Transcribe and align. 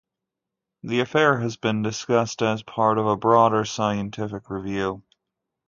The 0.81 0.99
affair 1.01 1.37
has 1.41 1.57
been 1.57 1.83
discussed 1.83 2.41
as 2.41 2.63
part 2.63 2.97
of 2.97 3.05
a 3.05 3.15
broader 3.15 3.65
scientific 3.65 4.49
review. 4.49 5.03